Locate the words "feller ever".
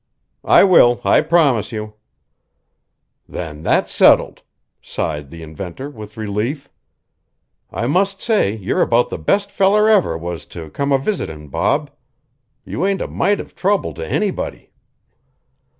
9.51-10.17